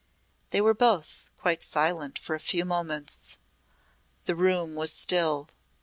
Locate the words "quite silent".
1.37-2.17